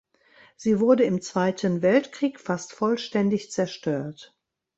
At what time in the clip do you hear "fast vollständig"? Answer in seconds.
2.39-3.51